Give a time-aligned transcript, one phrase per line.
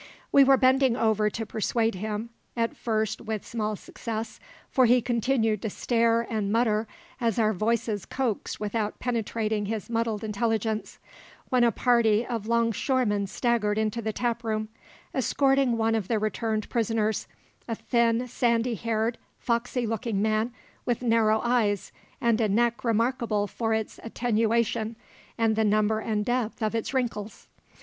[0.31, 4.99] We were bending over him to persuade him at first, with small success, for he
[4.99, 6.87] continued to stare and mutter
[7.19, 10.97] as our voices coaxed without penetrating his muddled intelligence
[11.49, 14.69] when a party of 'longshoremen staggered into the taproom,
[15.13, 17.27] escorting one of the returned prisoners,
[17.67, 20.51] a thin, sandy haired, foxy looking man,
[20.83, 24.95] with narrow eyes and a neck remarkable for its attenuation
[25.37, 27.47] and the number and depth of its wrinkles.